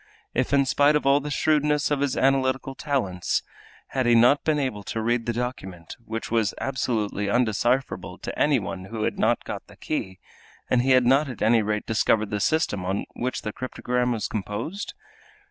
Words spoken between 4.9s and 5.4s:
read the